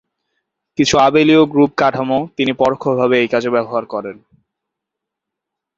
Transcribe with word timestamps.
কিছু 0.77 0.95
আবেলীয় 1.07 1.43
গ্রুপ 1.45 1.71
কাঠামো 1.77 2.19
তিনি 2.37 2.51
পরোক্ষ 2.61 2.85
ভাবে 2.99 3.15
এই 3.19 3.29
কাজে 3.33 3.49
ব্যবহার 3.55 3.83
করেন। 3.93 4.17